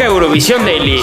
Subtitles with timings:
[0.00, 1.02] Eurovisión Daily,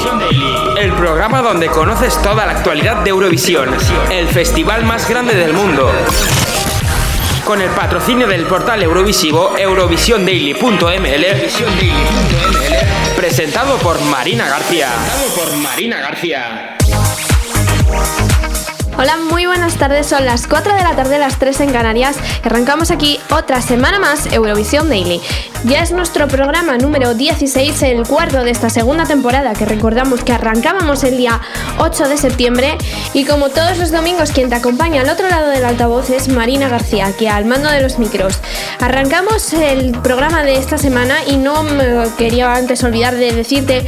[0.78, 3.70] el programa donde conoces toda la actualidad de Eurovisión,
[4.10, 5.92] el festival más grande del mundo.
[7.46, 11.26] Con el patrocinio del portal Eurovisivo eurovisiondaily.ml,
[13.16, 14.90] presentado por Marina García.
[14.90, 16.79] Presentado por Marina García.
[19.02, 20.08] Hola, muy buenas tardes.
[20.08, 22.18] Son las 4 de la tarde, las 3 en Canarias.
[22.44, 25.22] Arrancamos aquí otra semana más Eurovisión Daily.
[25.64, 30.34] Ya es nuestro programa número 16, el cuarto de esta segunda temporada, que recordamos que
[30.34, 31.40] arrancábamos el día
[31.78, 32.78] 8 de septiembre.
[33.14, 36.68] Y como todos los domingos, quien te acompaña al otro lado del altavoz es Marina
[36.68, 38.40] García, aquí al mando de los micros.
[38.82, 43.86] Arrancamos el programa de esta semana y no me quería antes olvidar de decirte,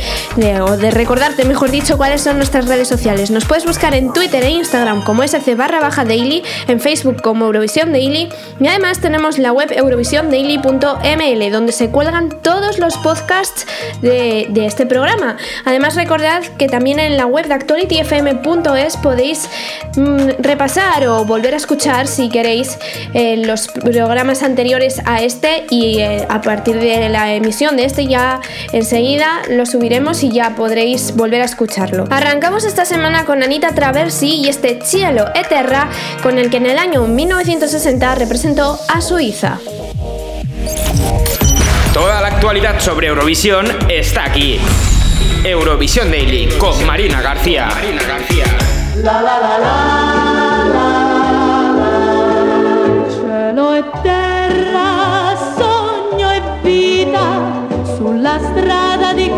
[0.61, 3.29] o de recordarte, mejor dicho, cuáles son nuestras redes sociales.
[3.29, 7.45] Nos puedes buscar en Twitter e Instagram como SC barra baja daily, en Facebook como
[7.45, 13.65] Eurovisión Daily y además tenemos la web eurovisiondaily.ml donde se cuelgan todos los podcasts
[14.01, 15.37] de, este programa.
[15.65, 19.49] Además recordad que también en la web de actualityfm.es podéis
[19.95, 22.77] mm, repasar o volver a escuchar si queréis
[23.13, 28.05] eh, los programas anteriores a este y eh, a partir de la emisión de este
[28.05, 28.39] ya
[28.71, 32.05] enseguida lo subiremos y ya podréis volver a escucharlo.
[32.09, 35.89] Arrancamos esta semana con Anita Traversi y este Cielo Eterra,
[36.21, 39.57] con el que en el año 1960 representó a Suiza.
[41.93, 44.59] Toda la actualidad sobre Eurovisión está aquí.
[45.45, 47.69] Eurovisión Daily con Marina García.
[47.73, 48.43] Marina García.
[48.97, 49.57] La, la, la,
[53.07, 59.29] Cielo e terra, sogno e vita, sulla strada di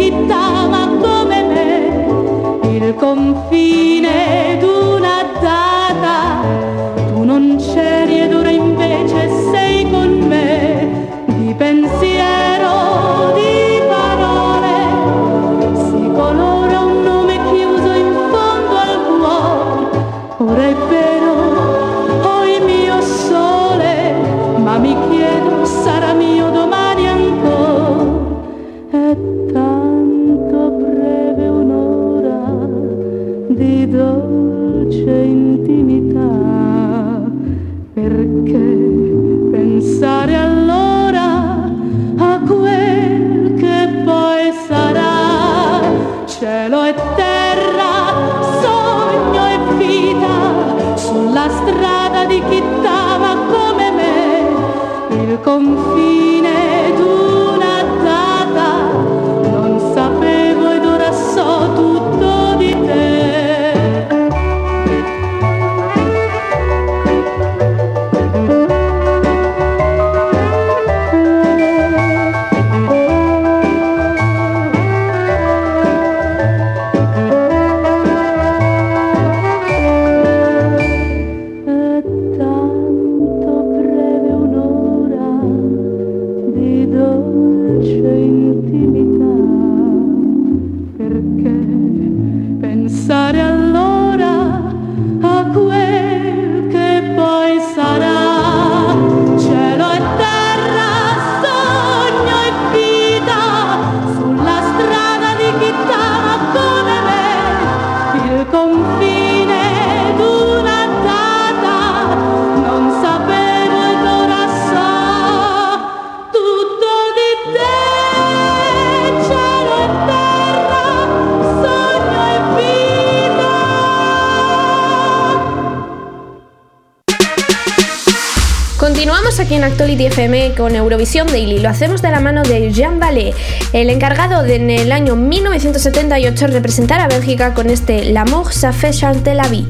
[129.44, 131.60] Actuality FM con Eurovisión Daily.
[131.60, 133.36] Lo hacemos de la mano de Jean Ballet,
[133.74, 138.94] el encargado de en el año 1978 representar a Bélgica con este L'amour ça fait
[138.94, 139.68] chanter la vie.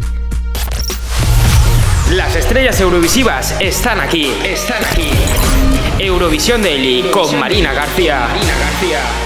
[2.12, 5.10] Las estrellas eurovisivas están aquí, están aquí.
[5.98, 8.28] Eurovisión Daily con Marina García.
[8.28, 9.23] Marina García.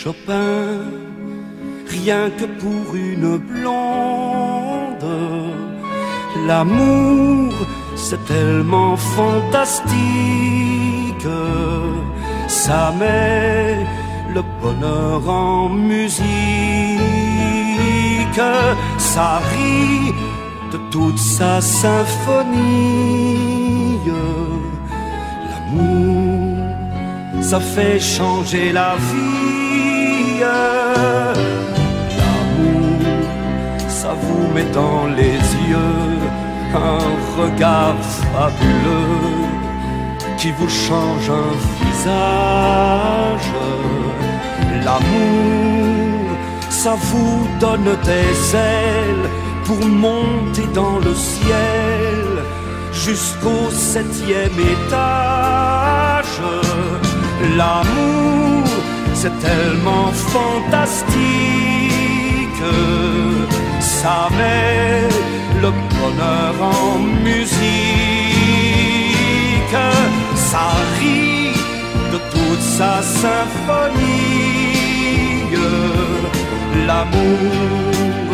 [0.00, 0.78] Chopin,
[1.88, 5.12] rien que pour une blonde.
[6.46, 7.52] L'amour,
[7.96, 9.96] c'est tellement fantastique,
[12.46, 13.84] ça met
[14.36, 16.08] le bonheur en musique.
[18.98, 20.14] Ça rit
[20.72, 23.18] de toute sa symphonie.
[25.50, 26.56] L'amour,
[27.42, 29.57] ça fait changer la vie.
[32.18, 33.00] L'amour,
[33.88, 35.38] ça vous met dans les
[35.70, 36.18] yeux
[36.74, 36.98] un
[37.40, 37.96] regard
[38.32, 39.48] fabuleux
[40.36, 41.52] qui vous change un
[41.84, 43.52] visage.
[44.84, 46.36] L'amour,
[46.70, 49.28] ça vous donne des ailes
[49.64, 52.26] pour monter dans le ciel
[52.92, 56.40] jusqu'au septième étage.
[57.56, 58.57] L'amour,
[59.20, 61.18] c'est tellement fantastique,
[63.80, 65.08] ça met
[65.60, 66.98] le bonheur en
[67.28, 67.58] musique,
[70.36, 70.68] ça
[71.00, 71.58] rit
[72.12, 74.28] de toute sa symphonie.
[76.86, 78.30] L'amour,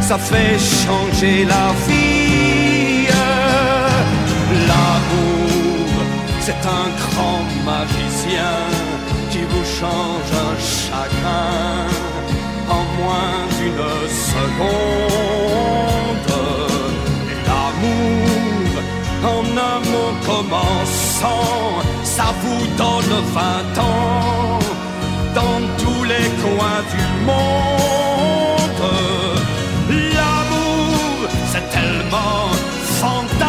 [0.00, 3.08] ça fait changer la vie.
[4.68, 5.90] L'amour,
[6.40, 8.87] c'est un grand magicien
[9.50, 11.86] vous change un chagrin
[12.68, 13.92] en moins d'une
[14.28, 15.48] seconde.
[17.46, 18.72] L'amour,
[19.24, 24.58] en un mot commençant, ça vous donne vingt ans
[25.34, 28.86] dans tous les coins du monde.
[30.14, 31.16] L'amour,
[31.50, 32.42] c'est tellement
[33.00, 33.47] fantastique,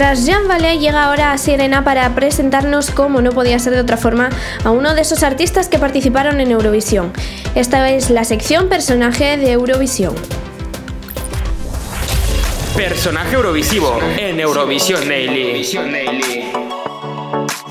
[0.00, 3.98] Tras Jean Vallet llega ahora a Sirena para presentarnos, como no podía ser de otra
[3.98, 4.30] forma,
[4.64, 7.12] a uno de esos artistas que participaron en Eurovisión.
[7.54, 10.14] Esta es la sección personaje de Eurovisión.
[12.74, 15.70] Personaje Eurovisivo en Eurovisión Daily.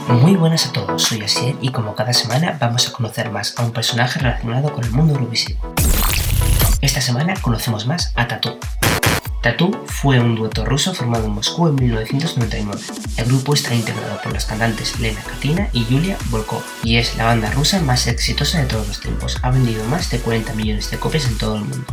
[0.07, 3.63] Muy buenas a todos, soy Asier y como cada semana vamos a conocer más a
[3.63, 5.73] un personaje relacionado con el mundo eurovisivo.
[6.79, 8.59] Esta semana conocemos más a Tatu.
[9.41, 12.81] Tatu fue un dueto ruso formado en Moscú en 1999.
[13.15, 17.23] El grupo está integrado por las cantantes Lena Katina y Yulia Volkova y es la
[17.23, 19.37] banda rusa más exitosa de todos los tiempos.
[19.41, 21.85] Ha vendido más de 40 millones de copias en todo el mundo.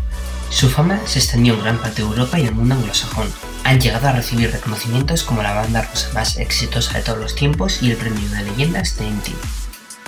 [0.50, 3.32] Su fama se extendió en gran parte de Europa y el mundo anglosajón.
[3.62, 7.80] Han llegado a recibir reconocimientos como la banda rusa más exitosa de todos los tiempos
[7.80, 9.36] y el premio de leyendas de MTV.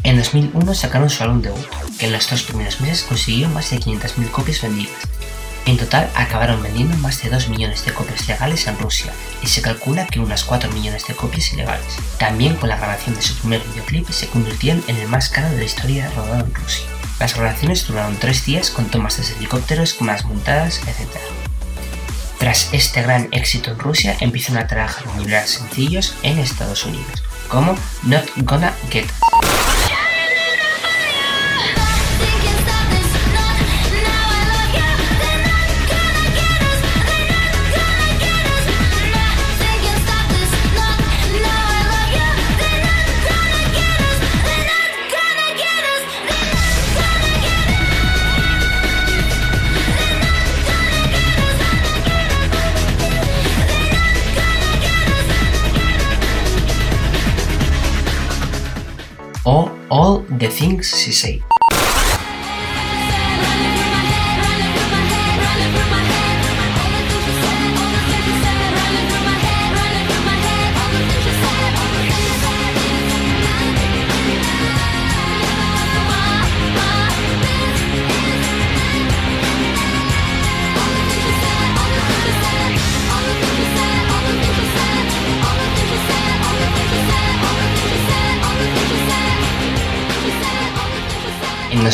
[0.03, 1.67] En 2001 sacaron su álbum debut,
[1.99, 5.18] que en los dos primeros meses consiguió más de 500.000 copias vendidas.
[5.69, 9.13] En total acabaron vendiendo más de 2 millones de copias legales en Rusia
[9.43, 11.99] y se calcula que unas 4 millones de copias ilegales.
[12.19, 15.59] También con la grabación de su primer videoclip se convirtieron en el más caro de
[15.59, 16.87] la historia rodado en Rusia.
[17.21, 21.21] Las grabaciones duraron 3 días con tomas desde helicópteros, cámaras montadas, etc.
[22.39, 27.77] Tras este gran éxito en Rusia empiezan a trabajar en sencillos en Estados Unidos, como
[28.05, 29.11] Not Gonna Get
[59.49, 61.58] o All the Things She Say.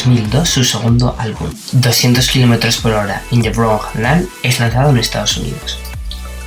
[0.05, 4.99] 2002 su segundo álbum, 200 km por hora in the Wrong Land, es lanzado en
[4.99, 5.79] Estados Unidos.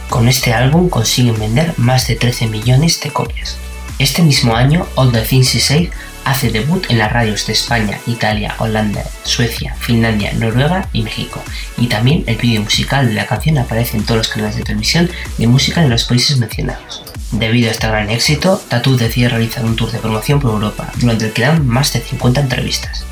[0.10, 3.58] Con este álbum consiguen vender más de 13 millones de copias.
[3.98, 5.90] Este mismo año, All the Things She Said
[6.24, 11.42] hace debut en las radios de España, Italia, Holanda, Suecia, Finlandia, Noruega y México.
[11.78, 15.10] Y también el vídeo musical de la canción aparece en todos los canales de televisión
[15.40, 17.02] de música de los países mencionados.
[17.32, 21.26] Debido a este gran éxito, Tatu decide realizar un tour de promoción por Europa, durante
[21.26, 23.04] el que dan más de 50 entrevistas.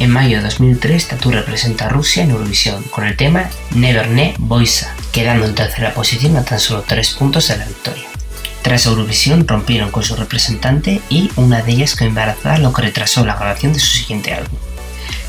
[0.00, 4.34] En mayo de 2003, Tatu representa a Rusia en Eurovisión con el tema Never Ne
[4.38, 8.04] Boisa, quedando en tercera posición a tan solo 3 puntos de la victoria.
[8.62, 13.24] Tras Eurovisión rompieron con su representante y una de ellas quedó embarazada lo que retrasó
[13.24, 14.58] la grabación de su siguiente álbum.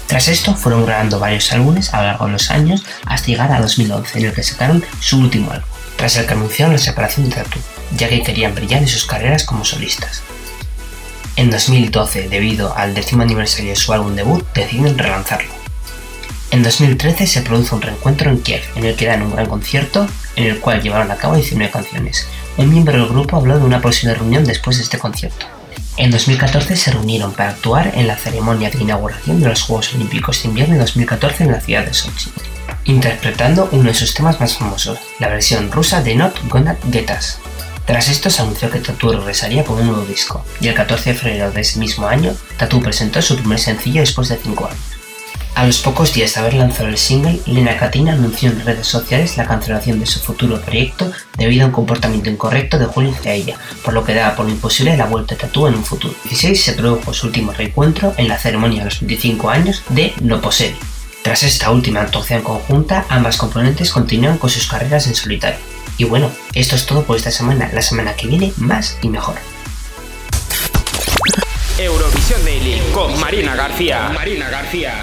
[0.08, 3.62] Tras esto fueron grabando varios álbumes a lo largo de los años hasta llegar a
[3.62, 7.36] 2011 en el que sacaron su último álbum, tras el que anunciaron la separación de
[7.36, 7.60] Tatu,
[7.96, 10.24] ya que querían brillar en sus carreras como solistas.
[11.38, 15.52] En 2012, debido al décimo aniversario de su álbum debut, deciden relanzarlo.
[16.52, 20.08] En 2013 se produce un reencuentro en Kiev, en el que dan un gran concierto,
[20.38, 22.28] en el cual llevaron a cabo 19 canciones.
[22.56, 25.46] Un miembro del grupo habló de una posible reunión después de este concierto.
[25.98, 30.42] En 2014 se reunieron para actuar en la ceremonia de inauguración de los Juegos Olímpicos
[30.42, 32.32] de Invierno de 2014 en la ciudad de Sochi,
[32.86, 37.40] interpretando uno de sus temas más famosos, la versión rusa de Not Gonna Get Us.
[37.86, 41.16] Tras esto se anunció que Tatu regresaría con un nuevo disco, y el 14 de
[41.16, 44.80] febrero de ese mismo año, Tatu presentó su primer sencillo después de 5 años.
[45.54, 49.38] A los pocos días de haber lanzado el single, Lena Katina anunció en redes sociales
[49.38, 53.94] la cancelación de su futuro proyecto debido a un comportamiento incorrecto de Julio hacia por
[53.94, 56.14] lo que daba por imposible la vuelta de Tatu en un futuro.
[56.24, 60.14] El 16 se produjo su último reencuentro en la ceremonia de los 25 años de
[60.22, 60.76] No Posee.
[61.22, 65.75] Tras esta última actuación conjunta, ambas componentes continúan con sus carreras en solitario.
[65.99, 67.71] Y bueno, esto es todo por esta semana.
[67.73, 69.37] La semana que viene, más y mejor.
[71.79, 74.11] Eurovisión Daily con Marina García.
[74.15, 74.95] Marina García.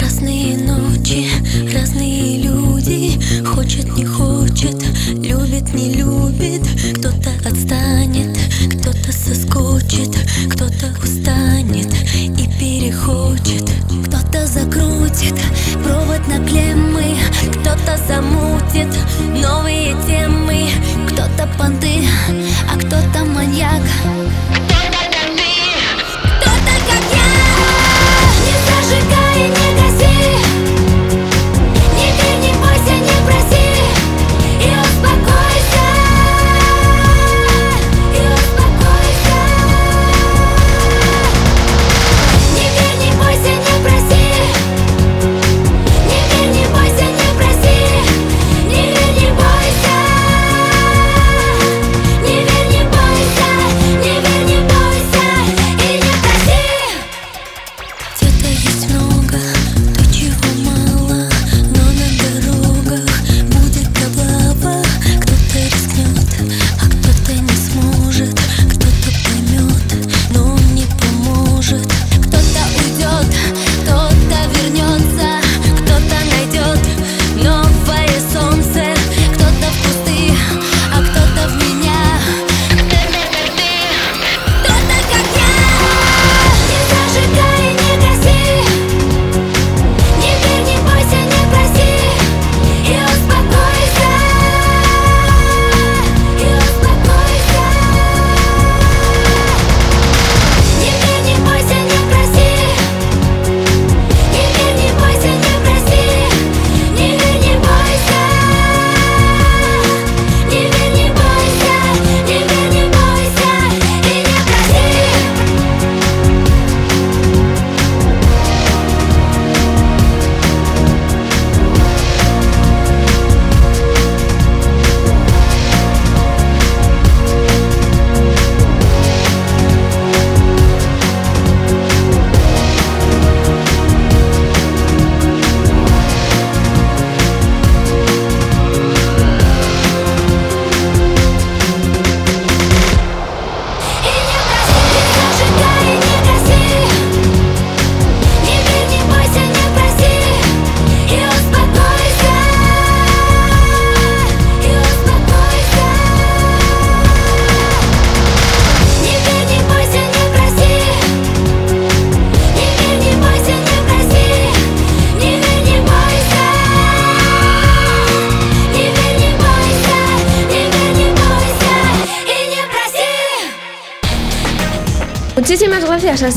[0.00, 1.30] Разные ночи,
[1.72, 4.75] разные люди Хочет, не хочет,
[5.07, 6.67] любит, не любит.
[6.97, 8.37] Кто-то отстанет,
[8.77, 10.13] кто-то соскочит
[10.49, 13.71] Кто-то устанет и перехочет.
[14.05, 15.35] Кто-то закрутит
[15.81, 17.15] провод на клеммы
[17.53, 18.93] Кто-то замутит
[19.41, 20.69] новые темы.
[21.07, 22.01] Кто-то понты,
[22.69, 23.81] а кто-то маньяк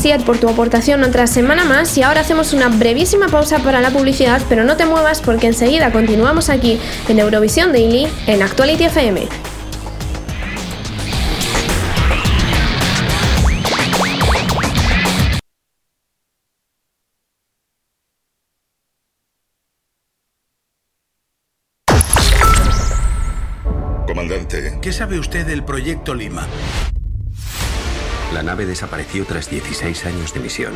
[0.07, 4.41] Por tu aportación otra semana más y ahora hacemos una brevísima pausa para la publicidad,
[4.47, 9.27] pero no te muevas porque enseguida continuamos aquí en Eurovisión Daily en Actuality FM.
[24.07, 26.47] Comandante, ¿qué sabe usted del proyecto Lima?
[28.33, 30.73] La nave desapareció tras 16 años de misión.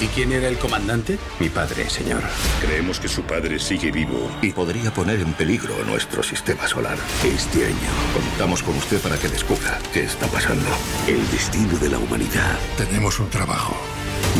[0.00, 1.18] ¿Y quién era el comandante?
[1.40, 2.22] Mi padre, señor.
[2.60, 4.30] Creemos que su padre sigue vivo.
[4.42, 6.96] Y podría poner en peligro nuestro sistema solar.
[7.24, 10.66] Este año contamos con usted para que descubra qué está pasando.
[11.08, 13.74] El destino de la humanidad Tenemos un trabajo.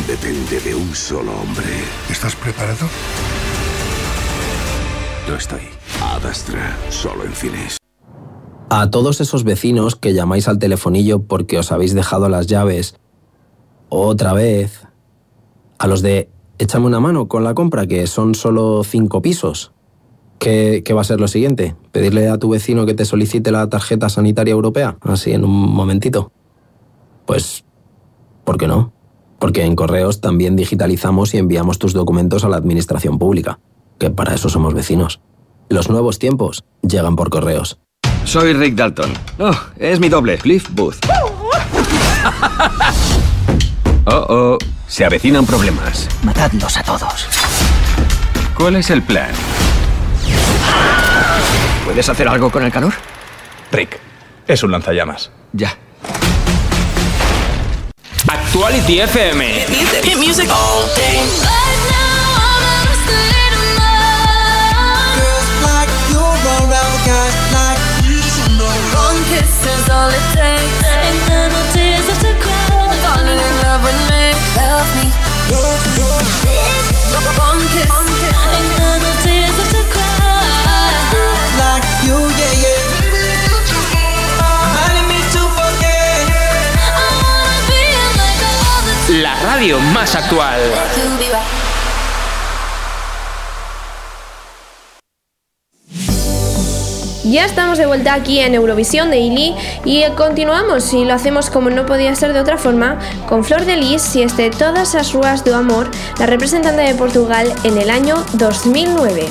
[0.07, 1.65] depende de un solo hombre.
[2.09, 2.87] ¿Estás preparado?
[5.27, 5.61] No estoy.
[6.01, 7.77] Adastra, solo en cines.
[8.77, 12.97] A todos esos vecinos que llamáis al telefonillo porque os habéis dejado las llaves
[13.87, 14.85] otra vez.
[15.79, 19.71] A los de échame una mano con la compra, que son solo cinco pisos.
[20.39, 21.77] ¿Qué, qué va a ser lo siguiente?
[21.93, 24.97] ¿Pedirle a tu vecino que te solicite la tarjeta sanitaria europea?
[24.99, 26.33] Así en un momentito.
[27.25, 27.63] Pues,
[28.43, 28.91] ¿por qué no?
[29.39, 33.57] Porque en correos también digitalizamos y enviamos tus documentos a la administración pública,
[33.99, 35.21] que para eso somos vecinos.
[35.69, 37.79] Los nuevos tiempos llegan por correos.
[38.25, 39.13] Soy Rick Dalton.
[39.39, 40.97] Oh, es mi doble, Cliff Booth.
[44.07, 46.07] Oh, oh, se avecinan problemas.
[46.21, 47.27] Matadlos a todos.
[48.55, 49.31] ¿Cuál es el plan?
[51.85, 52.93] ¿Puedes hacer algo con el calor?
[53.71, 53.99] Rick,
[54.47, 55.31] es un lanzallamas.
[55.53, 55.75] Ya.
[58.27, 59.65] Actuality FM.
[89.07, 90.59] La radio más actual.
[97.25, 101.87] Ya estamos de vuelta aquí en Eurovisión Daily y continuamos y lo hacemos como no
[101.87, 105.55] podía ser de otra forma con Flor de Lis y este Todas as Ruas do
[105.55, 109.25] Amor, la representante de Portugal en el año 2009.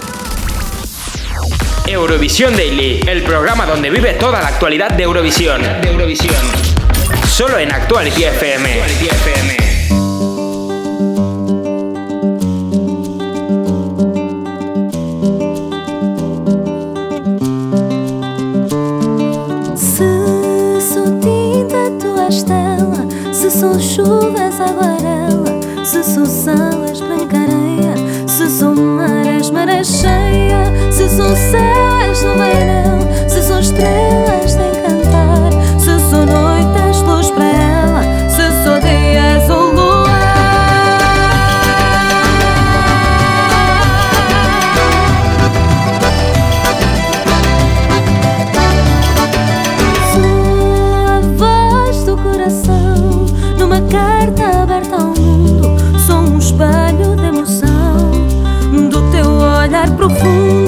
[1.87, 5.63] Eurovisión Daily, el programa donde vive toda la actualidad de Eurovisión.
[5.63, 6.35] De Eurovisión.
[7.29, 8.71] Solo en Actuality FM.
[8.89, 9.64] Se
[23.75, 25.85] sou chuva, és aguarela.
[25.85, 27.25] Se sou sal, és branca.
[28.29, 30.65] Se sou mar, és maré cheia.
[30.93, 33.29] Se sou céu, és no verão.
[33.29, 34.24] Se sou estrela,
[60.05, 60.64] 祝福。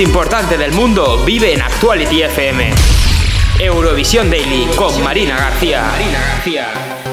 [0.00, 2.70] Importante del mundo vive en Actuality FM.
[3.58, 5.82] Eurovisión Daily con Marina García.
[5.82, 7.09] Marina García.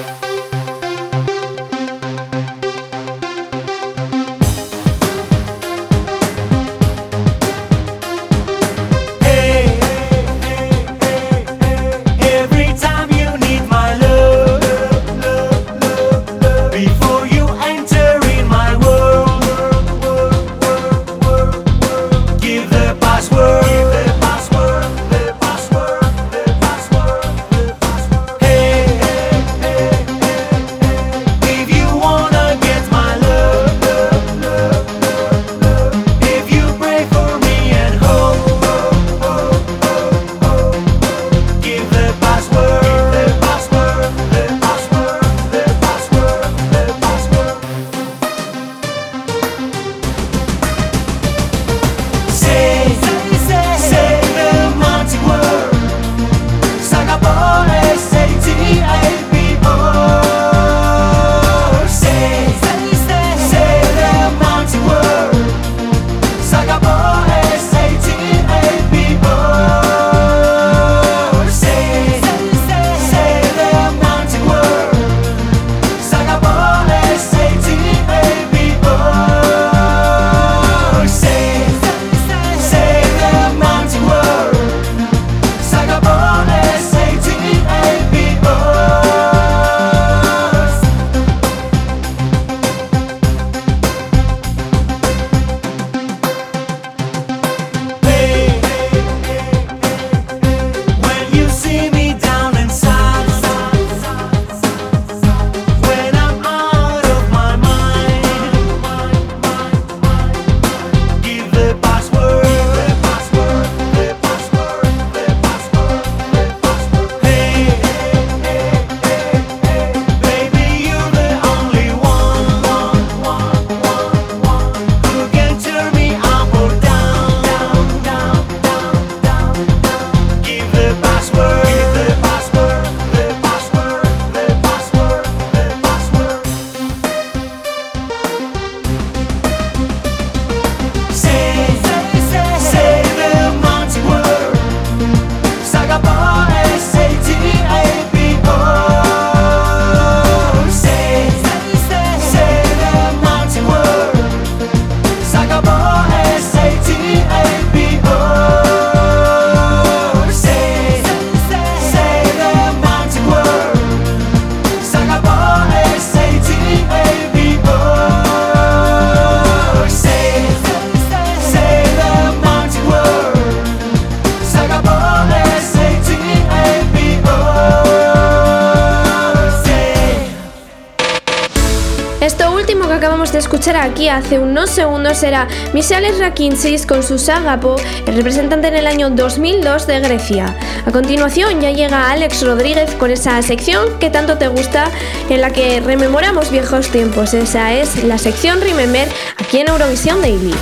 [184.17, 187.75] Hace unos segundos era Michalis Rakinsis con su Sagapo,
[188.06, 190.56] el representante en el año 2002 de Grecia.
[190.86, 194.89] A continuación ya llega Alex Rodríguez con esa sección que tanto te gusta,
[195.30, 197.34] en la que rememoramos viejos tiempos.
[197.34, 200.53] Esa es la sección Remember aquí en Eurovisión Daily.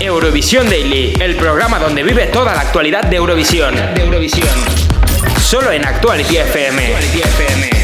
[0.00, 3.74] Eurovisión Daily, el programa donde vive toda la actualidad de Eurovisión.
[3.94, 4.48] De Eurovisión.
[5.40, 7.77] Solo en Actuality FM.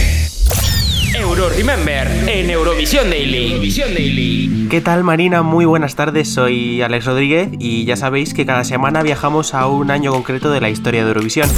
[1.37, 3.51] Euro Remember en Eurovisión Daily.
[3.51, 4.69] Eurovisión Daily.
[4.71, 5.43] ¿Qué tal Marina?
[5.43, 9.91] Muy buenas tardes, soy Alex Rodríguez y ya sabéis que cada semana viajamos a un
[9.91, 11.51] año concreto de la historia de Eurovisión.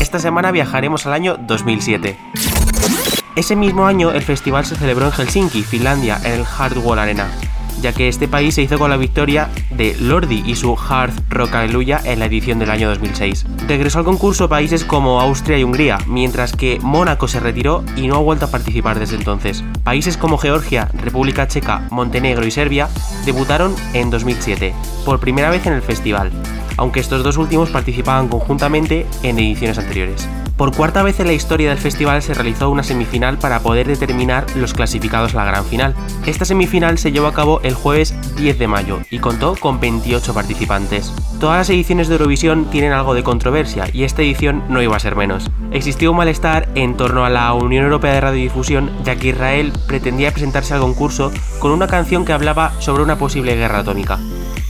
[0.00, 2.18] Esta semana viajaremos al año 2007.
[3.36, 7.30] Ese mismo año el festival se celebró en Helsinki, Finlandia, en el Hardwall Arena,
[7.80, 11.50] ya que este país se hizo con la victoria de Lordi y su Hard Rock
[11.52, 13.46] Hallelujah en la edición del año 2006.
[13.66, 18.16] Regresó al concurso países como Austria y Hungría, mientras que Mónaco se retiró y no
[18.16, 19.64] ha vuelto a participar desde entonces.
[19.84, 22.88] Países como Georgia, República Checa, Montenegro y Serbia
[23.24, 26.30] debutaron en 2007, por primera vez en el festival,
[26.78, 30.26] aunque estos dos últimos participaban conjuntamente en ediciones anteriores.
[30.58, 34.44] Por cuarta vez en la historia del festival se realizó una semifinal para poder determinar
[34.56, 35.94] los clasificados a la gran final.
[36.26, 40.34] Esta semifinal se llevó a cabo el jueves 10 de mayo y contó con 28
[40.34, 41.12] participantes.
[41.38, 45.00] Todas las ediciones de Eurovisión tienen algo de controversia y esta edición no iba a
[45.00, 45.48] ser menos.
[45.70, 50.32] Existió un malestar en torno a la Unión Europea de Radiodifusión ya que Israel pretendía
[50.32, 54.18] presentarse al concurso con una canción que hablaba sobre una posible guerra atómica.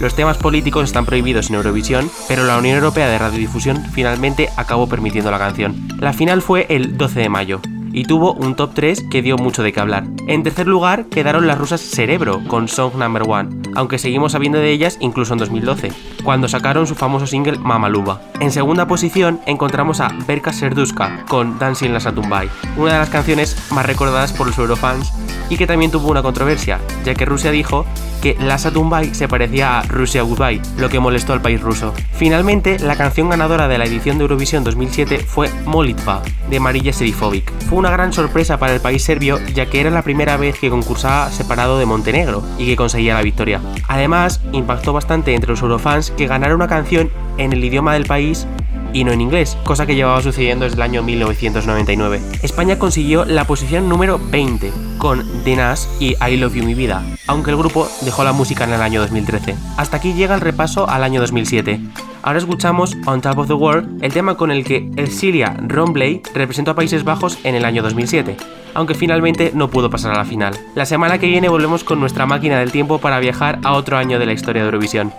[0.01, 4.89] Los temas políticos están prohibidos en Eurovisión, pero la Unión Europea de Radiodifusión finalmente acabó
[4.89, 5.89] permitiendo la canción.
[5.99, 7.61] La final fue el 12 de mayo
[7.93, 10.05] y tuvo un top 3 que dio mucho de qué hablar.
[10.27, 14.71] En tercer lugar quedaron las rusas Cerebro con Song Number One, aunque seguimos sabiendo de
[14.71, 15.93] ellas incluso en 2012,
[16.25, 18.21] cuando sacaron su famoso single Mamaluba.
[18.41, 23.57] En segunda posición encontramos a Berka Serduska con Dancing la Satumbai, una de las canciones
[23.73, 25.13] más recordadas por los eurofans
[25.51, 27.87] y que también tuvo una controversia, ya que Rusia dijo
[28.21, 31.95] que la Satumbai se parecía a Rusia Goodbye, lo que molestó al país ruso.
[32.13, 37.53] Finalmente, la canción ganadora de la edición de Eurovisión 2007 fue Molitva, de Marija Serifovic.
[37.79, 41.31] Una gran sorpresa para el país serbio, ya que era la primera vez que concursaba
[41.31, 43.61] separado de Montenegro y que conseguía la victoria.
[43.87, 48.47] Además, impactó bastante entre los eurofans que ganara una canción en el idioma del país
[48.93, 52.21] y no en inglés, cosa que llevaba sucediendo desde el año 1999.
[52.43, 57.05] España consiguió la posición número 20 con The Nas y I Love You Mi Vida,
[57.27, 59.57] aunque el grupo dejó la música en el año 2013.
[59.77, 61.81] Hasta aquí llega el repaso al año 2007.
[62.23, 66.23] Ahora escuchamos On Top of the World, el tema con el que el Siria Rombley
[66.35, 68.37] representó a Países Bajos en el año 2007,
[68.75, 70.55] aunque finalmente no pudo pasar a la final.
[70.75, 74.19] La semana que viene volvemos con nuestra máquina del tiempo para viajar a otro año
[74.19, 75.13] de la historia de Eurovisión.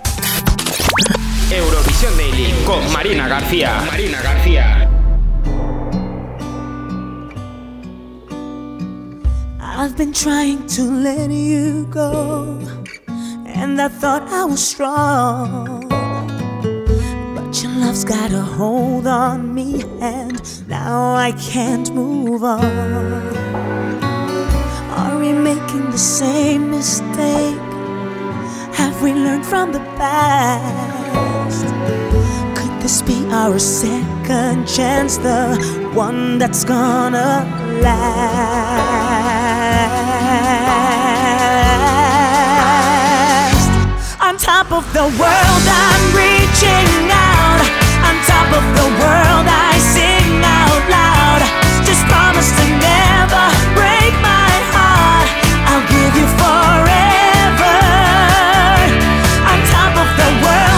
[1.52, 3.82] Eurovisión Daily con Marina García.
[3.90, 4.88] Marina García.
[9.60, 12.60] I've been trying to let you go,
[13.48, 15.88] and I thought I was strong.
[17.34, 22.64] But your love's got a hold on me, and now I can't move on.
[24.98, 27.58] Are we making the same mistake?
[28.76, 30.99] Have we learned from the past?
[31.50, 35.58] Could this be our second chance, the
[35.94, 37.44] one that's gonna
[37.82, 38.50] last?
[44.22, 47.66] On top of the world, I'm reaching out.
[48.08, 51.42] On top of the world, I sing out loud.
[51.84, 55.30] Just promise to never break my heart.
[55.70, 57.78] I'll give you forever.
[59.52, 60.69] On top of the world,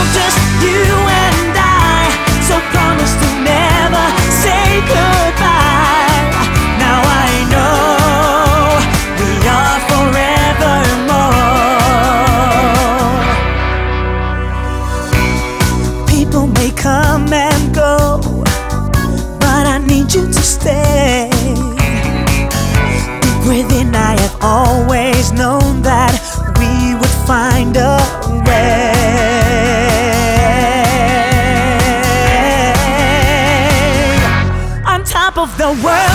[35.61, 36.10] the world,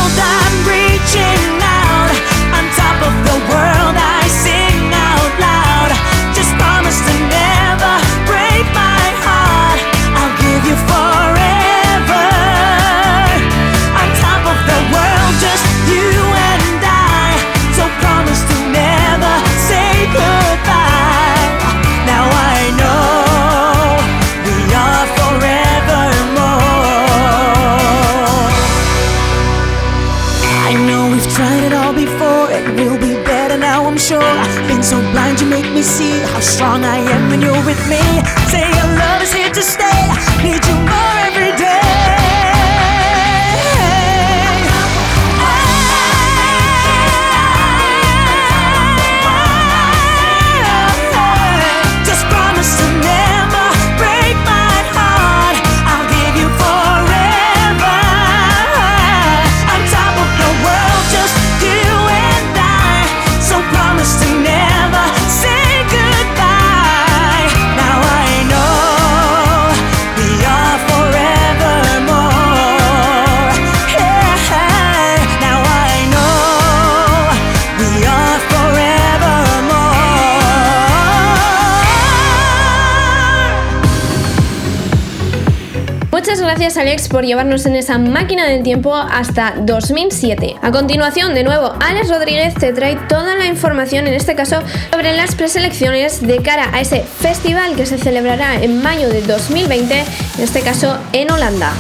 [86.77, 90.57] Alex por llevarnos en esa máquina del tiempo hasta 2007.
[90.63, 95.13] A continuación, de nuevo, Alex Rodríguez te trae toda la información, en este caso, sobre
[95.15, 100.43] las preselecciones de cara a ese festival que se celebrará en mayo de 2020, en
[100.43, 101.73] este caso en Holanda.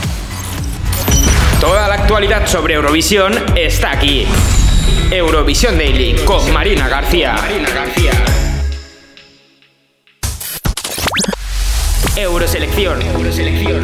[1.60, 4.26] Toda la actualidad sobre Eurovisión está aquí.
[5.10, 7.34] Eurovisión Daily con Marina García.
[7.34, 8.25] Marina García.
[12.16, 12.98] Euroselección.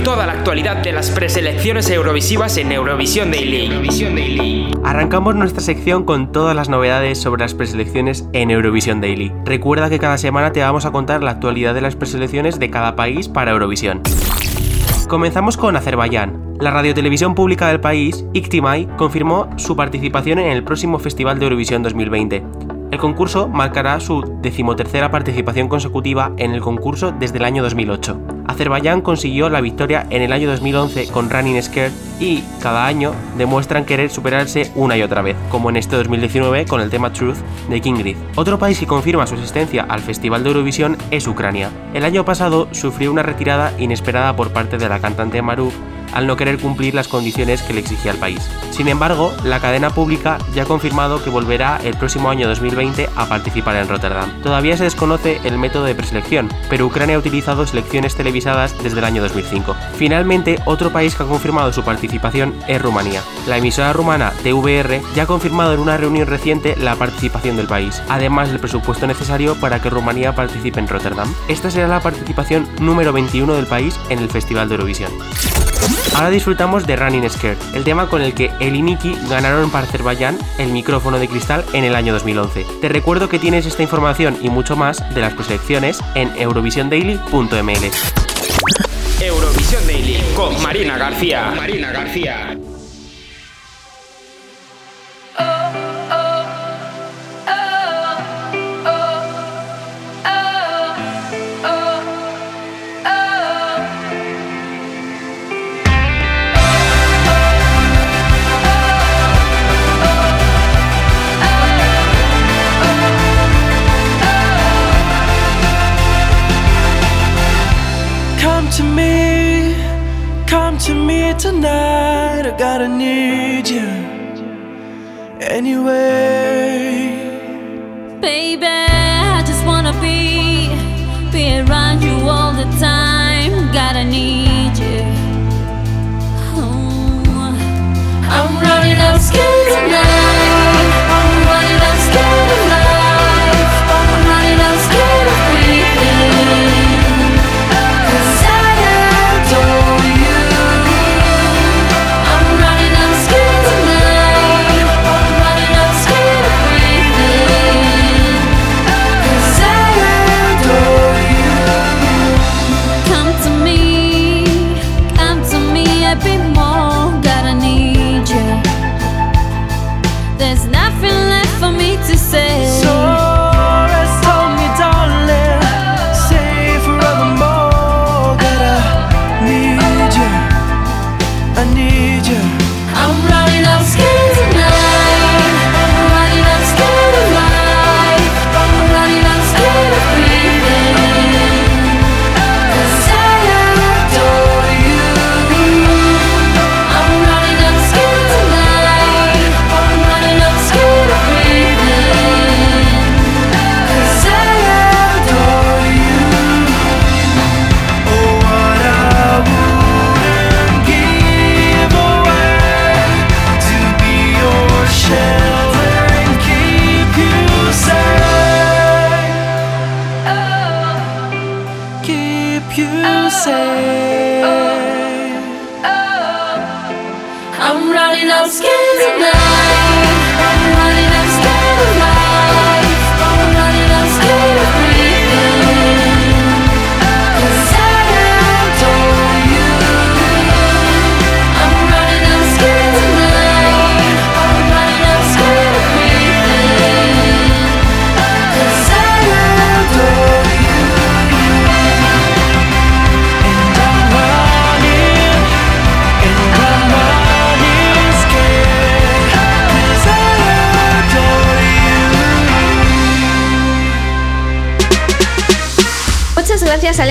[0.04, 3.66] Toda la actualidad de las preselecciones eurovisivas en Eurovisión Daily.
[3.66, 4.70] Eurovisión Daily.
[4.82, 9.32] Arrancamos nuestra sección con todas las novedades sobre las preselecciones en Eurovisión Daily.
[9.44, 12.96] Recuerda que cada semana te vamos a contar la actualidad de las preselecciones de cada
[12.96, 14.00] país para Eurovisión.
[15.08, 16.56] Comenzamos con Azerbaiyán.
[16.58, 21.82] La radiotelevisión pública del país, Ictimai, confirmó su participación en el próximo Festival de Eurovisión
[21.82, 22.42] 2020.
[22.92, 28.20] El concurso marcará su decimotercera participación consecutiva en el concurso desde el año 2008.
[28.46, 33.86] Azerbaiyán consiguió la victoria en el año 2011 con Running Scared y cada año demuestran
[33.86, 37.38] querer superarse una y otra vez, como en este 2019 con el tema Truth
[37.70, 38.16] de Kingrid.
[38.36, 41.70] Otro país que confirma su asistencia al Festival de Eurovisión es Ucrania.
[41.94, 45.72] El año pasado sufrió una retirada inesperada por parte de la cantante Maru
[46.12, 48.40] al no querer cumplir las condiciones que le exigía el país.
[48.70, 53.26] Sin embargo, la cadena pública ya ha confirmado que volverá el próximo año 2020 a
[53.26, 54.30] participar en Rotterdam.
[54.42, 59.04] Todavía se desconoce el método de preselección, pero Ucrania ha utilizado selecciones televisadas desde el
[59.04, 59.76] año 2005.
[59.96, 63.22] Finalmente, otro país que ha confirmado su participación es Rumanía.
[63.46, 68.02] La emisora rumana TVR ya ha confirmado en una reunión reciente la participación del país,
[68.08, 71.32] además del presupuesto necesario para que Rumanía participe en Rotterdam.
[71.48, 75.12] Esta será la participación número 21 del país en el Festival de Eurovisión.
[76.14, 78.94] Ahora disfrutamos de Running Scared, el tema con el que el y
[79.28, 82.66] ganaron para Azerbaiyán el micrófono de cristal en el año 2011.
[82.80, 87.90] Te recuerdo que tienes esta información y mucho más de las preselecciones en eurovisiondaily.ml.
[89.20, 91.52] Eurovisión Daily con Marina García.
[91.56, 92.56] Marina García.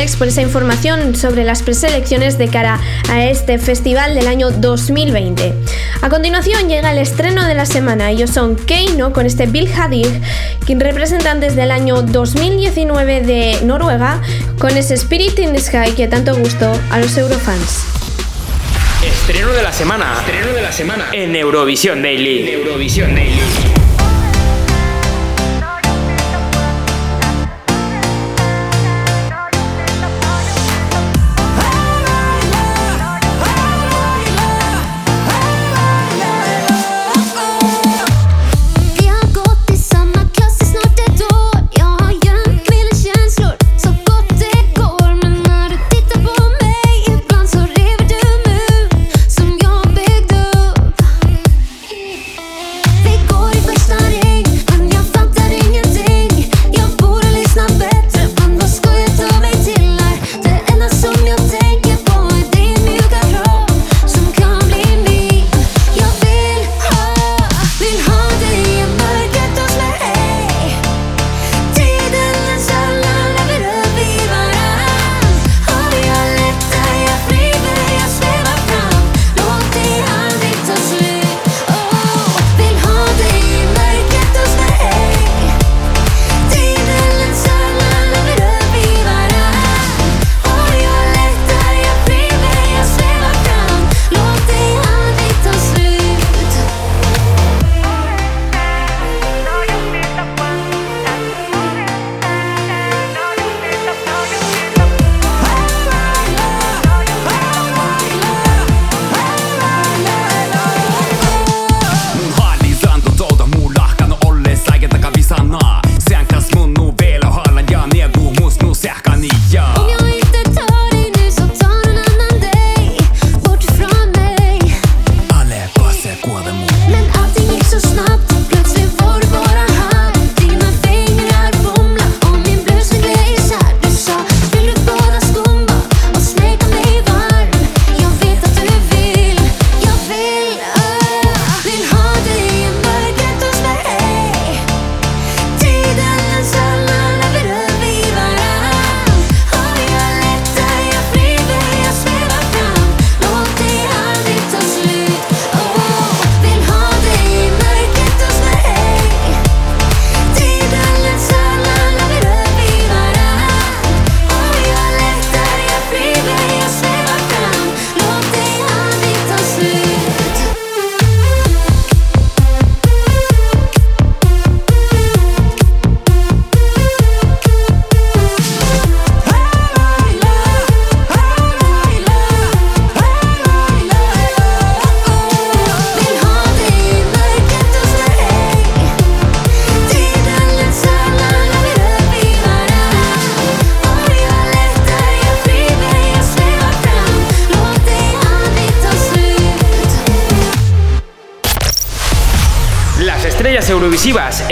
[0.01, 5.53] Alex por esa información sobre las preselecciones de cara a este festival del año 2020.
[6.01, 8.09] A continuación llega el estreno de la semana.
[8.09, 10.07] Ellos son Keino con este Bill Hadig,
[10.65, 14.23] quien representantes del año 2019 de Noruega,
[14.57, 17.83] con ese Spirit in the Sky que tanto gustó a los Eurofans.
[19.05, 20.15] Estreno de la semana.
[20.17, 21.09] Estreno de la semana.
[21.11, 22.49] En Eurovisión Daily.
[22.49, 23.80] Eurovisión Daily.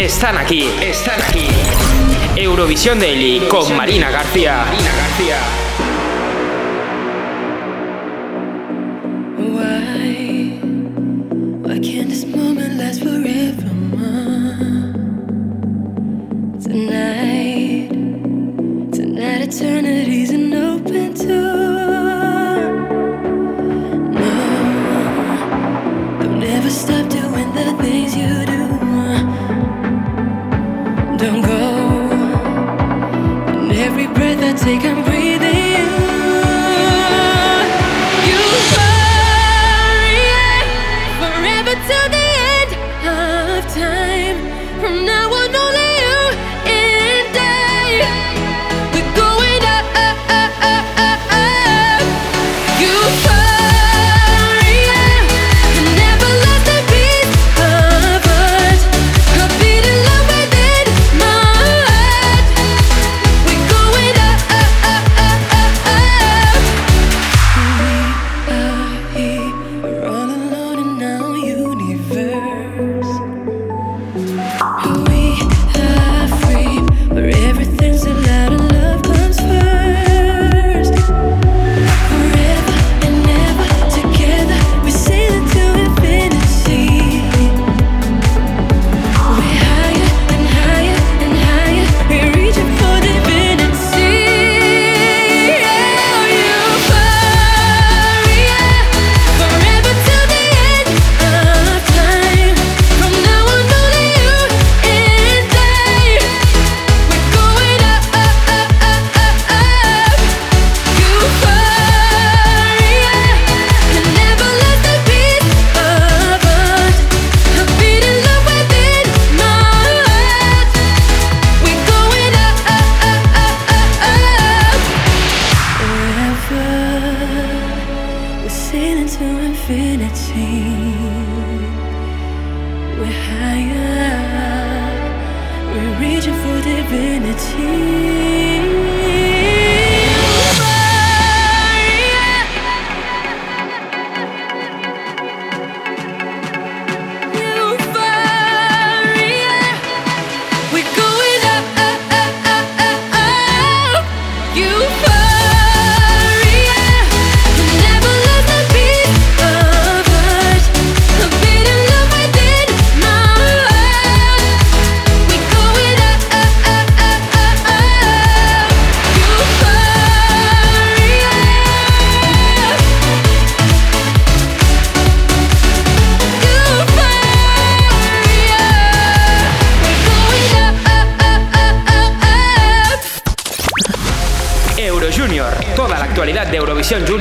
[0.09, 1.47] Están aquí, están aquí.
[2.35, 4.65] Eurovisión Daily con Marina García.
[4.65, 5.58] Marina García.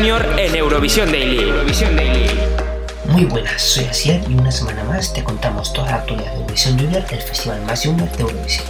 [0.08, 1.40] Junior en Eurovisión Daily.
[1.40, 2.30] Eurovisión Daily.
[3.08, 6.78] Muy buenas, soy Asier y una semana más te contamos toda la actualidad de Eurovisión
[6.78, 8.64] Junior, el festival más junior de Eurovisión.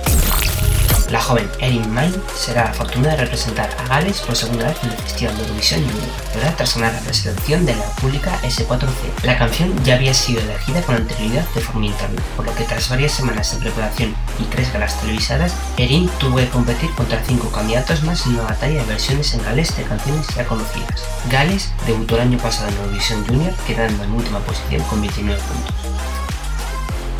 [1.10, 4.90] La joven Erin Main será la fortuna de representar a Gales por segunda vez en
[4.90, 9.24] el Festival de Eurovisión Junior, tras ganar la preselección de la pública S4C.
[9.24, 12.90] La canción ya había sido elegida con anterioridad de forma interna, por lo que tras
[12.90, 18.02] varias semanas de preparación y tres galas televisadas, Erin tuvo que competir contra cinco candidatos
[18.02, 21.04] más en una batalla de versiones en galés de canciones ya conocidas.
[21.30, 25.74] Gales debutó el año pasado en Eurovisión Junior, quedando en última posición con 29 puntos.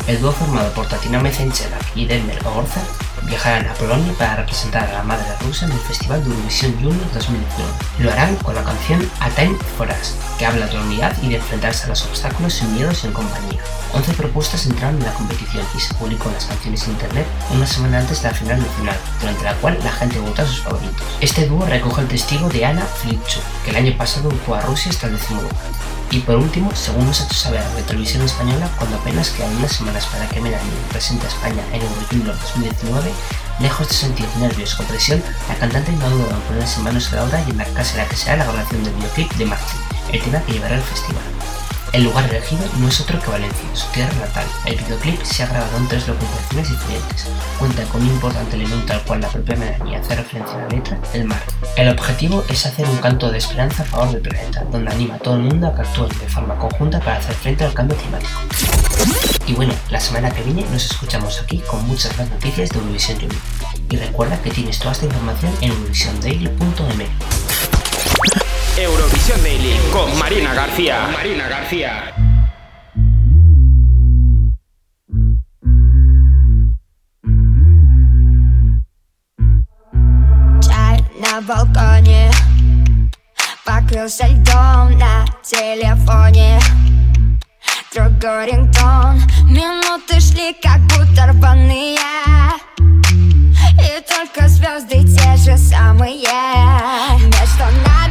[0.05, 2.81] El dúo formado por Tatiana Mezencheva y Denver Ogorza
[3.29, 7.11] viajarán a Polonia para representar a la madre rusa en el Festival de Eurovisión Junior
[7.13, 7.71] 2019.
[7.99, 11.29] Lo harán con la canción A Time for Us, que habla de la unidad y
[11.29, 13.61] de enfrentarse a los obstáculos sin miedos en compañía.
[13.93, 17.65] 11 propuestas entraron en la competición y se publicó en las canciones en internet una
[17.65, 21.07] semana antes de la final nacional, durante la cual la gente vota a sus favoritos.
[21.21, 24.91] Este dúo recoge el testigo de Ana Flitschuk, que el año pasado ocupó a Rusia
[24.91, 25.98] hasta el décimo lugar.
[26.11, 30.07] Y por último, según nos ha hecho saber televisión española, cuando apenas quedan unas semanas
[30.07, 33.11] para que Melanie represente a España en Eurojunior 2019,
[33.59, 37.23] lejos de sentir nervios o presión, la cantante no duda en ponerse manos a la
[37.25, 39.79] obra y embarcarse la que será la grabación del videoclip de Martin,
[40.11, 41.38] el tema que llevará al festival.
[41.91, 44.45] El lugar elegido no es otro que Valencia, su tierra natal.
[44.65, 47.27] El videoclip se ha grabado en tres localizaciones diferentes.
[47.57, 51.01] Cuenta con un importante elemento al cual la propia Melanie hace referencia en la letra,
[51.13, 51.41] el mar.
[51.75, 55.19] El objetivo es hacer un canto de esperanza a favor del planeta, donde anima a
[55.19, 58.39] todo el mundo a que actúen de forma conjunta para hacer frente al cambio climático.
[59.47, 63.19] Y bueno, la semana que viene nos escuchamos aquí con muchas más noticias de Eurovisión
[63.19, 63.41] Junior.
[63.89, 67.07] Y recuerda que tienes toda esta información en eurovisiondaily.m.
[68.77, 71.09] Eurovisión Daily con Marina García.
[71.11, 72.13] Marina García.
[80.61, 82.31] Чай на балконе,
[83.65, 86.59] покрылся льдом на телефоне.
[87.93, 89.19] Другой рингтон,
[89.49, 91.97] минуты шли как будто рваные.
[94.09, 96.27] Только звезды те же самые.
[97.19, 98.08] Между нами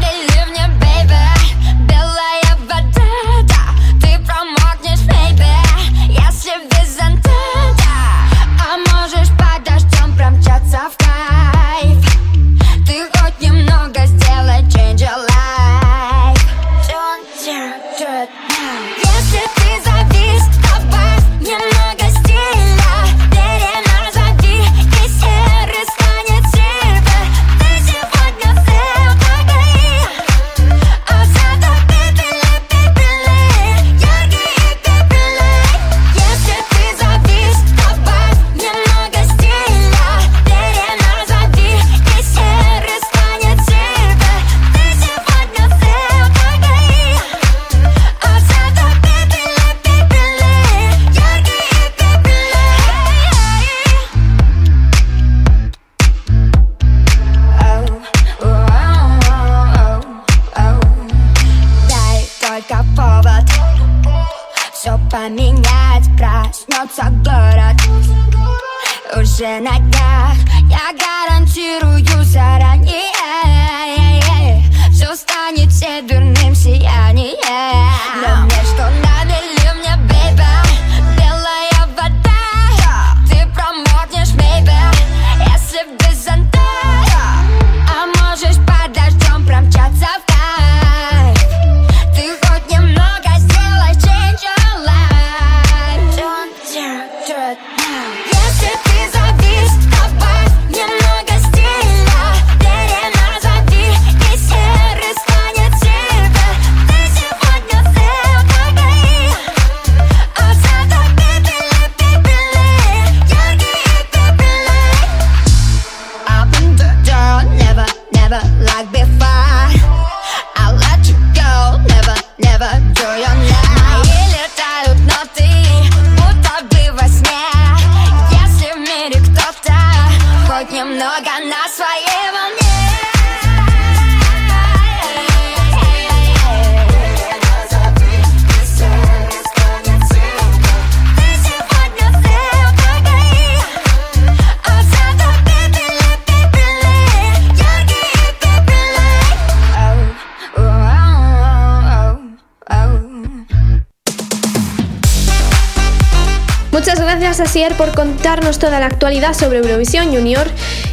[158.56, 160.46] toda la actualidad sobre Eurovisión Junior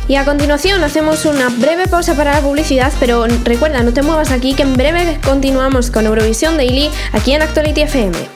[0.10, 4.32] y a continuación hacemos una breve pausa para la publicidad, pero recuerda, no te muevas
[4.32, 8.34] aquí que en breve continuamos con Eurovisión Daily aquí en Actuality FM.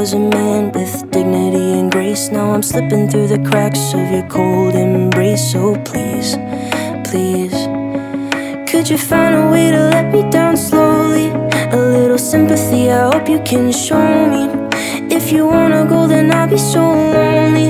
[0.00, 2.30] Was a man with dignity and grace.
[2.30, 5.52] Now I'm slipping through the cracks of your cold embrace.
[5.52, 6.36] So please,
[7.04, 7.52] please.
[8.70, 11.28] Could you find a way to let me down slowly?
[11.76, 14.42] A little sympathy, I hope you can show me.
[15.14, 17.68] If you wanna go, then I'll be so lonely.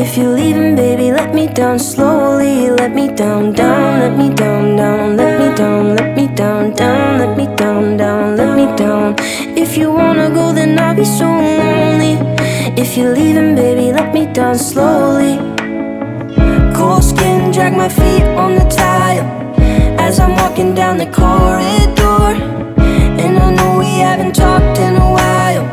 [0.00, 2.70] If you're leaving, baby, let me down slowly.
[2.70, 7.18] Let me down, down, let me down, down, let me down, let me down, down,
[7.18, 9.16] let me down, down, let me down.
[9.76, 12.16] If you wanna go, then I'll be so lonely.
[12.80, 15.36] If you're leaving, baby, let me down slowly.
[16.74, 19.28] Cold skin, drag my feet on the tile
[20.00, 22.24] as I'm walking down the corridor.
[23.20, 25.66] And I know we haven't talked in a while,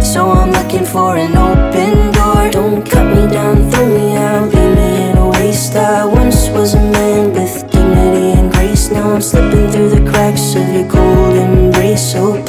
[0.00, 2.50] so I'm looking for an open door.
[2.50, 5.76] Don't cut me down, throw me out, leave me in a waste.
[5.76, 8.90] I once was a man with dignity and grace.
[8.90, 12.12] Now I'm slipping through the cracks of your cold embrace.
[12.12, 12.42] So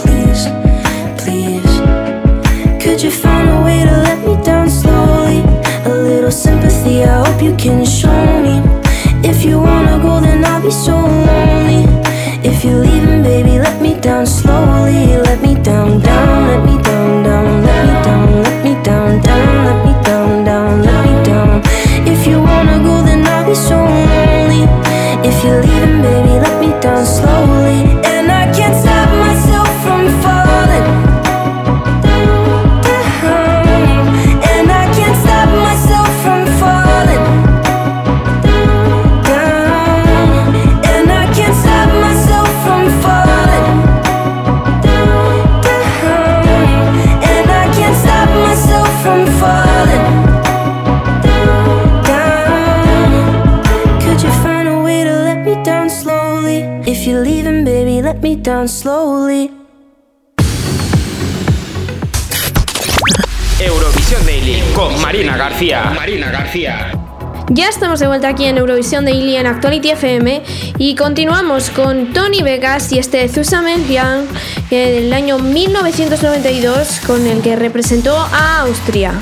[3.04, 5.40] you find a way to let me down slowly?
[5.84, 8.62] A little sympathy, I hope you can show me.
[9.28, 11.84] If you wanna go, then I'll be so lonely.
[12.44, 15.18] If you're leaving, baby, let me down slowly.
[15.18, 16.00] Let me down,
[58.54, 59.50] down slowly.
[63.60, 65.92] Eurovisión Daily con Marina García.
[65.96, 66.92] Marina García.
[67.50, 70.44] Ya estamos de vuelta aquí en Eurovisión Daily en Actuality FM
[70.78, 74.28] y continuamos con Tony Vegas y este Susamen Young
[74.70, 79.14] del año 1992 con el que representó a Austria.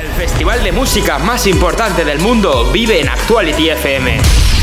[0.00, 4.53] El festival de música más importante del mundo vive en Actuality FM.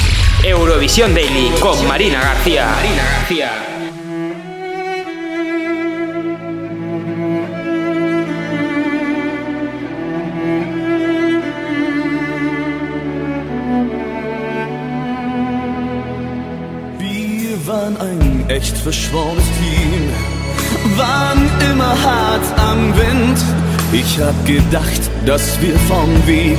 [0.44, 2.66] Eurovisión Daily con Marina García.
[2.66, 3.52] Marina García.
[16.98, 20.10] Wir waren ein echt verschworenes Team,
[20.98, 23.38] waren immer hart am Wind.
[23.94, 26.58] Ich hab gedacht, dass wir vom Weg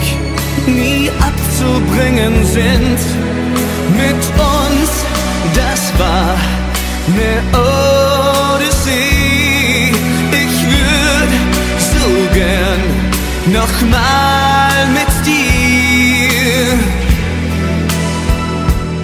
[0.66, 3.31] nie abzubringen sind.
[4.04, 4.90] Mit uns,
[5.54, 6.34] das war
[7.16, 7.34] ne
[8.54, 9.92] Odyssee.
[10.42, 11.32] Ich würd
[11.92, 12.82] so gern
[13.46, 16.78] nochmal mit dir.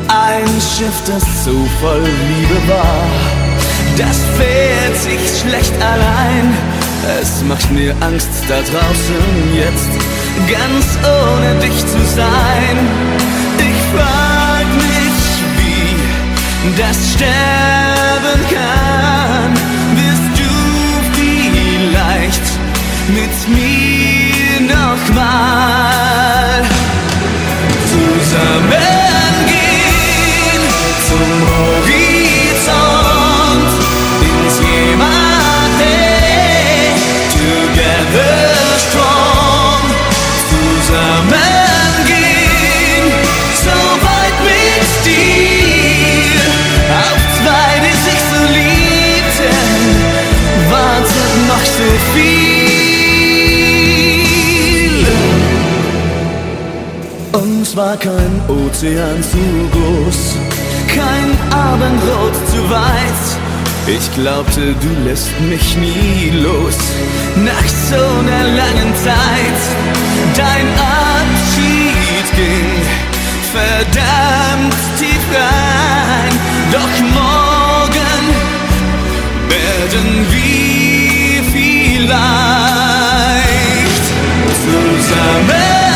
[0.08, 3.04] Ein Schiff, das so voll Liebe war,
[3.96, 6.56] das fährt sich schlecht allein.
[7.20, 9.24] Es macht mir Angst da draußen
[9.54, 9.92] jetzt,
[10.50, 12.76] ganz ohne dich zu sein.
[13.58, 14.37] Ich wie
[16.76, 19.52] das sterben kann.
[19.96, 20.52] Wirst du
[21.12, 22.46] vielleicht
[23.08, 26.62] mit mir nochmal
[27.86, 28.78] zusammengehen
[31.08, 31.97] zum Horizont
[57.38, 59.38] uns war kein Ozean zu
[59.72, 60.36] groß,
[60.88, 63.22] kein Abendrot zu weit.
[63.86, 66.76] Ich glaubte, du lässt mich nie los,
[67.36, 69.60] nach so einer langen Zeit.
[70.36, 70.68] Dein
[71.00, 72.70] Abschied ging
[73.52, 76.32] verdammt tief rein,
[76.70, 78.22] doch morgen
[79.48, 82.18] werden wir vielleicht
[84.64, 85.87] zusammengehen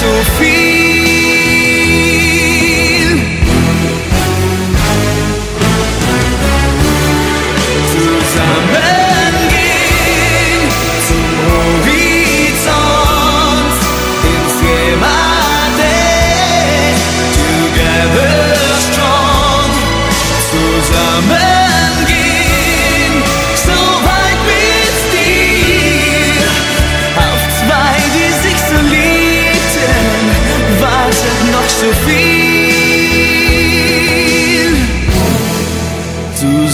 [0.00, 0.69] so free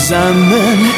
[0.07, 0.92] zusammen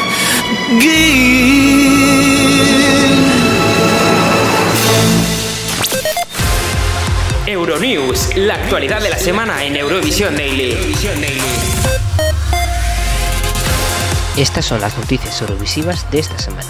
[7.47, 10.77] Euronews, la actualidad de la semana en Eurovisión Daily.
[14.37, 16.69] Estas son las noticias eurovisivas de esta semana.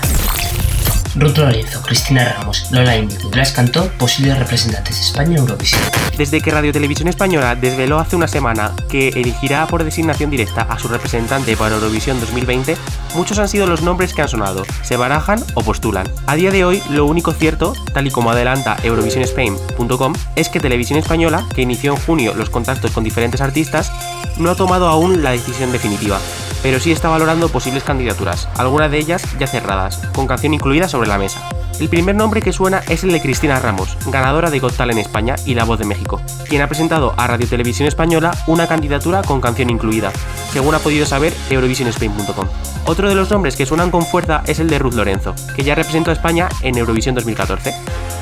[1.16, 5.82] Ruth Lorenzo, Cristina Ramos, Lola Índigo y Blas Cantó, posibles representantes de España en Eurovisión.
[6.18, 10.78] Desde que Radio Televisión Española desveló hace una semana que elegirá por designación directa a
[10.78, 12.78] su representante para Eurovisión 2020,
[13.16, 16.08] muchos han sido los nombres que han sonado, se barajan o postulan.
[16.28, 21.00] A día de hoy, lo único cierto, tal y como adelanta EurovisionsSpain.com, es que Televisión
[21.00, 23.92] Española, que inició en junio los contactos con diferentes artistas,
[24.38, 26.20] no ha tomado aún la decisión definitiva,
[26.62, 30.99] pero sí está valorando posibles candidaturas, algunas de ellas ya cerradas, con canción incluida sobre
[31.08, 31.42] la mesa.
[31.80, 35.36] El primer nombre que suena es el de Cristina Ramos, ganadora de Got Talent España
[35.46, 39.40] y La Voz de México, quien ha presentado a Radio Televisión Española una candidatura con
[39.40, 40.12] canción incluida,
[40.52, 42.48] según ha podido saber EurovisionSpain.com.
[42.86, 45.76] Otro de los nombres que suenan con fuerza es el de Ruth Lorenzo, que ya
[45.76, 47.74] representó a España en Eurovisión 2014,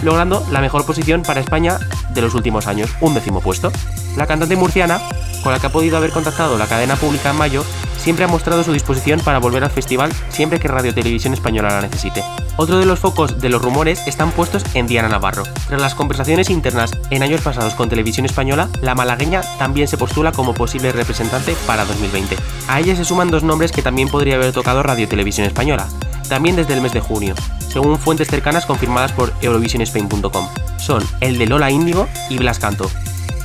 [0.03, 1.79] logrando la mejor posición para España
[2.13, 3.71] de los últimos años, un décimo puesto.
[4.17, 4.99] La cantante murciana,
[5.43, 7.63] con la que ha podido haber contactado la cadena pública en mayo,
[7.97, 11.81] siempre ha mostrado su disposición para volver al festival siempre que Radio Televisión Española la
[11.81, 12.23] necesite.
[12.57, 15.43] Otro de los focos de los rumores están puestos en Diana Navarro.
[15.67, 20.31] Tras las conversaciones internas en años pasados con Televisión Española, la malagueña también se postula
[20.31, 22.35] como posible representante para 2020.
[22.67, 25.87] A ella se suman dos nombres que también podría haber tocado Radio Televisión Española,
[26.27, 27.35] también desde el mes de junio,
[27.71, 30.47] según fuentes cercanas confirmadas por eurovisionSpain.com.
[30.79, 32.89] Son el de Lola Índigo y Blas Canto,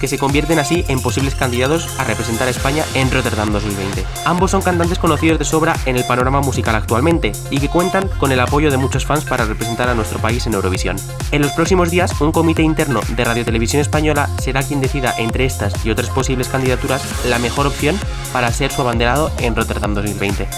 [0.03, 4.05] que se convierten así en posibles candidatos a representar a España en Rotterdam 2020.
[4.25, 8.33] Ambos son cantantes conocidos de sobra en el panorama musical actualmente y que cuentan con
[8.33, 10.97] el apoyo de muchos fans para representar a nuestro país en Eurovisión.
[11.31, 15.45] En los próximos días, un comité interno de Radio Televisión Española será quien decida entre
[15.45, 17.97] estas y otras posibles candidaturas la mejor opción
[18.33, 20.49] para ser su abanderado en Rotterdam 2020.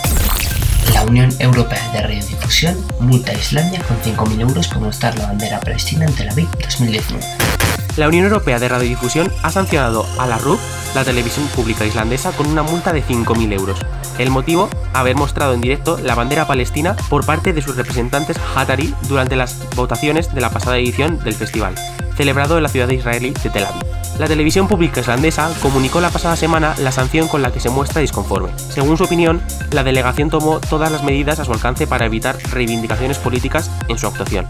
[0.95, 5.61] La Unión Europea de Radiodifusión multa a Islandia con 5.000 euros por mostrar la bandera
[5.61, 7.64] palestina en Tel Aviv 2019.
[7.97, 10.59] La Unión Europea de Radiodifusión ha sancionado a la RUP,
[10.97, 13.79] la televisión pública islandesa, con una multa de 5.000 euros.
[14.19, 18.93] El motivo, haber mostrado en directo la bandera palestina por parte de sus representantes Hatari
[19.09, 21.77] durante las votaciones de la pasada edición del festival,
[22.17, 23.85] celebrado en la ciudad israelí de Tel Aviv.
[24.19, 28.01] La televisión pública islandesa comunicó la pasada semana la sanción con la que se muestra
[28.01, 28.51] disconforme.
[28.57, 29.41] Según su opinión,
[29.71, 34.09] la delegación tomó todas las medidas a su alcance para evitar reivindicaciones políticas en su
[34.09, 34.47] actuación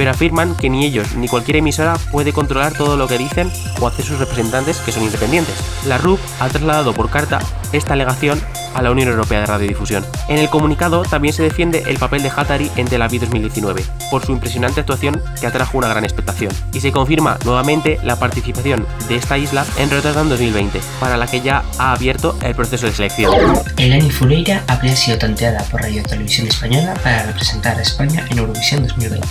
[0.00, 3.50] pero afirman que ni ellos ni cualquier emisora puede controlar todo lo que dicen
[3.82, 5.54] o hacer sus representantes que son independientes.
[5.86, 7.38] La RUP ha trasladado por carta
[7.72, 8.40] esta alegación
[8.74, 10.04] a la Unión Europea de Radiodifusión.
[10.28, 14.24] En el comunicado también se defiende el papel de Hatari en Tel Aviv 2019, por
[14.24, 19.16] su impresionante actuación que atrajo una gran expectación, y se confirma nuevamente la participación de
[19.16, 23.32] esta isla en Rotterdam 2020, para la que ya ha abierto el proceso de selección.
[23.76, 28.86] Eleni Fureira habría sido tanteada por Radio Televisión Española para representar a España en Eurovisión
[28.86, 29.26] 2020.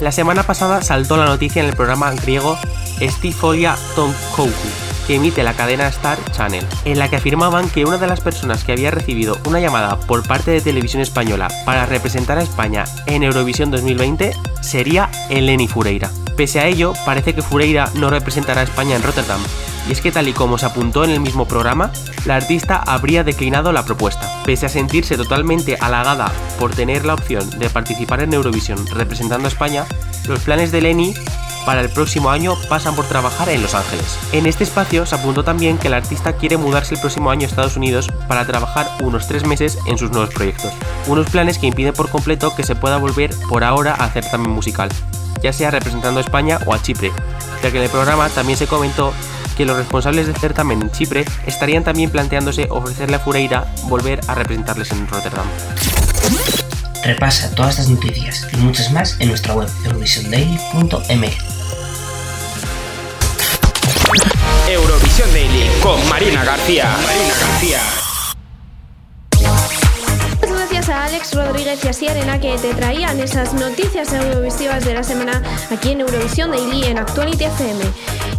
[0.00, 2.58] La semana pasada saltó la noticia en el programa griego
[3.00, 4.52] Stifolia Tonkouku,
[5.06, 8.64] que emite la cadena Star Channel, en la que afirmaban que una de las personas
[8.64, 13.22] que había recibido una llamada por parte de Televisión Española para representar a España en
[13.22, 16.10] Eurovisión 2020 sería Eleni Fureira.
[16.36, 19.40] Pese a ello, parece que Fureira no representará a España en Rotterdam,
[19.88, 21.90] y es que tal y como se apuntó en el mismo programa,
[22.24, 24.42] la artista habría declinado la propuesta.
[24.44, 29.50] Pese a sentirse totalmente halagada por tener la opción de participar en Eurovisión representando a
[29.50, 29.84] España,
[30.26, 31.14] los planes de Lenny
[31.64, 34.18] para el próximo año pasan por trabajar en Los Ángeles.
[34.32, 37.50] En este espacio se apuntó también que el artista quiere mudarse el próximo año a
[37.50, 40.72] Estados Unidos para trabajar unos tres meses en sus nuevos proyectos.
[41.06, 44.88] Unos planes que impiden por completo que se pueda volver por ahora a hacer musical,
[45.42, 47.12] ya sea representando a España o a Chipre,
[47.62, 49.12] ya que en el programa también se comentó
[49.56, 54.34] que los responsables del certamen en Chipre estarían también planteándose ofrecerle a Fureira volver a
[54.34, 55.46] representarles en Rotterdam.
[57.04, 61.51] Repasa todas estas noticias y muchas más en nuestra web eurovisiondaily.ml.
[65.12, 66.96] Eurovisión Daily con Marina García.
[67.04, 67.80] Marina García.
[70.40, 75.02] Gracias a Alex Rodríguez y a Sierena que te traían esas noticias eurovisivas de la
[75.02, 77.84] semana aquí en Eurovisión Daily en Actuality FM.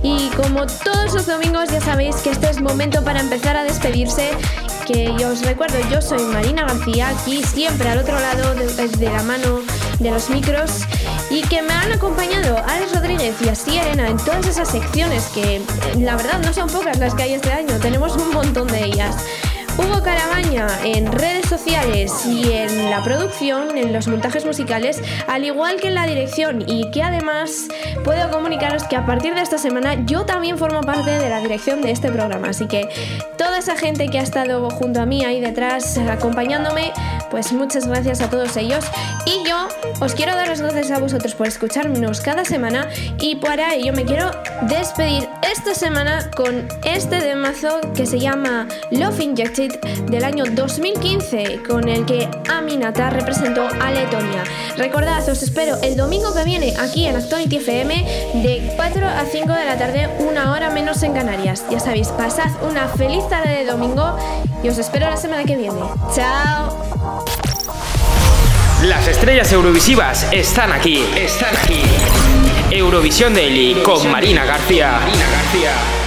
[0.02, 4.32] Y como todos los domingos ya sabéis que este es momento para empezar a despedirse.
[4.86, 9.10] Que yo os recuerdo, yo soy Marina García, aquí siempre al otro lado de, de
[9.10, 9.62] la mano
[10.00, 10.82] de los micros
[11.30, 15.58] y que me han acompañado Alex Rodríguez y así Arena en todas esas secciones que
[15.58, 15.62] eh,
[16.00, 19.16] la verdad no son pocas las que hay este año, tenemos un montón de ellas.
[19.78, 25.80] Hugo Carabaña en redes sociales y en la producción, en los montajes musicales, al igual
[25.80, 27.68] que en la dirección y que además
[28.04, 31.82] puedo comunicaros que a partir de esta semana yo también formo parte de la dirección
[31.82, 32.50] de este programa.
[32.50, 32.88] Así que
[33.38, 36.92] toda esa gente que ha estado junto a mí ahí detrás acompañándome,
[37.32, 38.86] pues muchas gracias a todos ellos.
[39.26, 39.68] Y yo
[40.00, 44.06] os quiero dar las gracias a vosotros por escucharnos cada semana y para ello me
[44.06, 44.30] quiero
[44.64, 51.88] despedir esta semana con este demazo que se llama Love Injected del año 2015 con
[51.88, 54.44] el que Aminata representó a Letonia.
[54.78, 57.96] Recordad, os espero el domingo que viene aquí en Actuality FM
[58.44, 61.66] de 4 a 5 de la tarde, una hora menos en Canarias.
[61.70, 64.18] Ya sabéis, pasad una feliz tarde de domingo
[64.64, 65.80] y os espero la semana que viene.
[66.16, 67.24] ¡Chao!
[68.84, 71.82] Las estrellas eurovisivas están aquí, están aquí.
[72.70, 75.00] Eurovisión Daily con Marina García.
[75.00, 76.03] Marina García.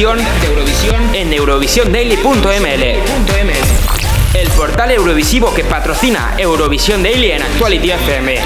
[0.00, 2.84] Eurovisión, en eurovisiondaily.ml
[4.32, 8.38] el portal Eurovisivo que patrocina Eurovisión Daily en Actuality FM.